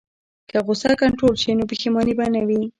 [0.49, 2.61] که غوسه کنټرول شي، نو پښیماني به نه وي.